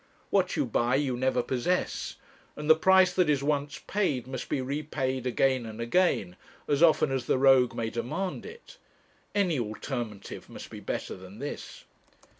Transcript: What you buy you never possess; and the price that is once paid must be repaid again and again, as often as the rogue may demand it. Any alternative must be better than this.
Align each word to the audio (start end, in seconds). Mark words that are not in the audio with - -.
What 0.31 0.55
you 0.55 0.65
buy 0.65 0.95
you 0.95 1.15
never 1.15 1.43
possess; 1.43 2.15
and 2.55 2.67
the 2.67 2.73
price 2.75 3.13
that 3.13 3.29
is 3.29 3.43
once 3.43 3.77
paid 3.85 4.25
must 4.25 4.49
be 4.49 4.59
repaid 4.59 5.27
again 5.27 5.63
and 5.67 5.79
again, 5.79 6.37
as 6.67 6.81
often 6.81 7.11
as 7.11 7.27
the 7.27 7.37
rogue 7.37 7.75
may 7.75 7.91
demand 7.91 8.43
it. 8.43 8.77
Any 9.35 9.59
alternative 9.59 10.49
must 10.49 10.71
be 10.71 10.79
better 10.79 11.15
than 11.15 11.37
this. 11.37 11.83